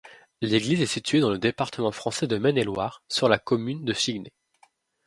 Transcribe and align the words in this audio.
L'église 0.41 0.81
est 0.81 0.87
située 0.87 1.19
dans 1.19 1.29
le 1.29 1.37
département 1.37 1.91
français 1.91 2.25
de 2.25 2.39
Maine-et-Loire, 2.39 3.03
sur 3.07 3.29
la 3.29 3.37
commune 3.37 3.85
de 3.85 3.93
Chigné. 3.93 4.33